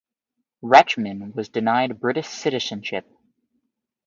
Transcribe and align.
Rachman 0.63 1.35
was 1.35 1.47
denied 1.49 1.99
British 1.99 2.25
citizenship. 2.27 3.05